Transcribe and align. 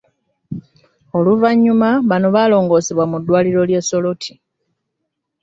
Oluvannyuma 1.17 1.89
bano 2.09 2.27
baalongoosebwa 2.35 3.05
mu 3.11 3.17
ddwaliro 3.21 3.61
ly'e 3.69 3.81
Soroti. 3.89 4.33